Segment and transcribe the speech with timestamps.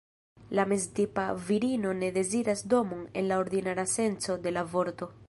[0.59, 5.13] La meztipa virino ne deziras domon en la ordinara senco de la vorto.